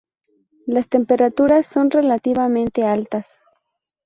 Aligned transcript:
Las 0.65 0.89
temperaturas 0.89 1.67
son 1.67 1.91
relativamente 1.91 2.81
altas. 2.87 3.27